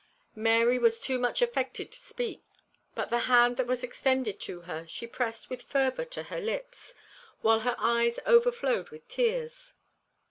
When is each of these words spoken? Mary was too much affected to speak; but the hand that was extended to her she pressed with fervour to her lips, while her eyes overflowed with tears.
Mary 0.33 0.79
was 0.79 0.99
too 0.99 1.19
much 1.19 1.43
affected 1.43 1.91
to 1.91 1.99
speak; 1.99 2.41
but 2.95 3.11
the 3.11 3.19
hand 3.29 3.55
that 3.55 3.67
was 3.67 3.83
extended 3.83 4.39
to 4.39 4.61
her 4.61 4.83
she 4.87 5.05
pressed 5.05 5.47
with 5.47 5.61
fervour 5.61 6.05
to 6.05 6.23
her 6.23 6.41
lips, 6.41 6.95
while 7.43 7.59
her 7.59 7.75
eyes 7.77 8.17
overflowed 8.25 8.89
with 8.89 9.07
tears. 9.07 9.75